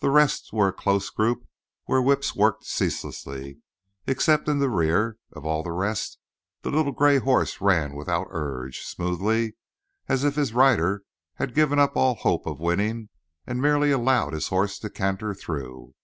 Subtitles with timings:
[0.00, 1.46] The rest were a close group
[1.86, 3.62] where whips worked ceaselessly,
[4.06, 6.18] except that in the rear of all the rest
[6.60, 9.56] the little gray horse ran without urge, smoothly,
[10.10, 11.04] as if his rider
[11.36, 13.08] had given up all hope of winning
[13.46, 15.94] and merely allowed his horse to canter through.